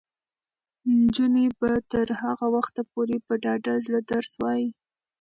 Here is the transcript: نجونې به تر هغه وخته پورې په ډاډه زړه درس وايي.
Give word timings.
نجونې 0.99 1.45
به 1.59 1.71
تر 1.91 2.07
هغه 2.21 2.45
وخته 2.55 2.81
پورې 2.91 3.17
په 3.25 3.33
ډاډه 3.43 3.73
زړه 3.85 3.99
درس 4.11 4.31
وايي. 4.41 4.67